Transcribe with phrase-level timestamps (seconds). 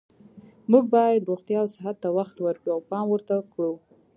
[0.71, 3.73] موږ باید روغتیا او صحت ته وخت ورکړو او پام ورته کړو